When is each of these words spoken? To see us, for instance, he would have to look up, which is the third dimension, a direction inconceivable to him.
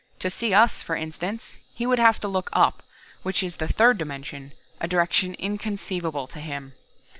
To 0.21 0.31
see 0.31 0.51
us, 0.51 0.81
for 0.81 0.95
instance, 0.95 1.57
he 1.75 1.85
would 1.85 1.99
have 1.99 2.19
to 2.21 2.27
look 2.27 2.49
up, 2.53 2.81
which 3.21 3.43
is 3.43 3.57
the 3.57 3.67
third 3.67 3.99
dimension, 3.99 4.53
a 4.79 4.87
direction 4.87 5.35
inconceivable 5.35 6.25
to 6.25 6.39
him. 6.39 6.73